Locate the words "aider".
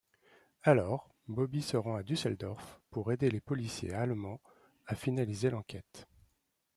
3.11-3.29